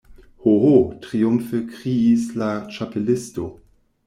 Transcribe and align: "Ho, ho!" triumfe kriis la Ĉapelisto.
"Ho, 0.45 0.53
ho!" 0.61 0.71
triumfe 1.03 1.59
kriis 1.75 2.25
la 2.43 2.49
Ĉapelisto. 2.79 3.49